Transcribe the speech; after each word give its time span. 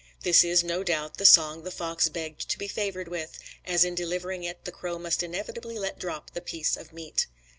This 0.23 0.43
is, 0.43 0.63
no 0.63 0.83
doubt, 0.83 1.17
the 1.17 1.27
song 1.27 1.61
the 1.61 1.69
fox 1.69 2.09
begged 2.09 2.49
to 2.49 2.57
be 2.57 2.67
favored 2.67 3.07
with, 3.07 3.37
as 3.67 3.85
in 3.85 3.93
delivering 3.93 4.43
it 4.43 4.65
the 4.65 4.71
crow 4.71 4.97
must 4.97 5.21
inevitably 5.21 5.77
let 5.77 5.99
drop 5.99 6.31
the 6.31 6.41
piece 6.41 6.75
of 6.75 6.91
meat. 6.91 7.27